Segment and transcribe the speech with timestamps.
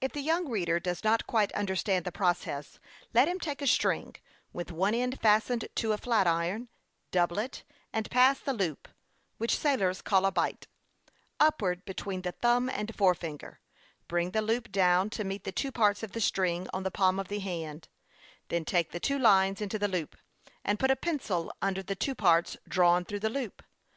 [0.00, 2.80] If the young reader does not quite understand the process,
[3.14, 4.16] let him take a string,
[4.52, 6.68] with one end fastened to a flatiron;
[7.12, 7.62] double it,
[7.92, 8.88] and pass the loop
[9.38, 10.66] which sailors call a biyht
[11.38, 13.60] upwards between the thumb and forefinger;
[14.08, 17.20] bring the loop down to meet the two parts of the string on the palm
[17.20, 17.86] of the hand;
[18.48, 20.16] then take the two lines into the loop,
[20.64, 23.62] and put a pencil under the two parts drawn through the loop.